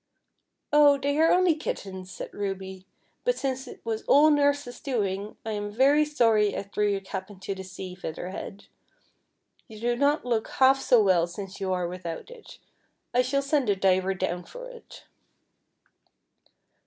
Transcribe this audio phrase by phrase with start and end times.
[0.73, 5.51] "Oh, they are only kittens," said Ruby;'* but since it was all nurse's doing, I
[5.51, 8.65] am very sorry I threw your cap into the sea, Feather Head.
[9.67, 12.57] You do not look half so well since you are without it.
[13.13, 15.03] I shall send a diver down Cor it."